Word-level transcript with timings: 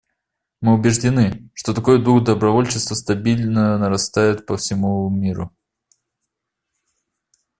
Мы 0.61 0.73
убеждены, 0.73 1.51
что 1.53 1.75
такой 1.75 2.03
дух 2.03 2.23
добровольчества 2.23 2.95
стабильно 2.95 3.77
нарастает 3.77 4.47
по 4.47 4.57
всему 4.57 5.07
миру. 5.11 5.55